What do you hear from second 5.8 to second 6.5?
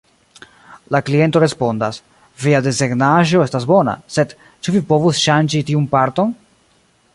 parton?".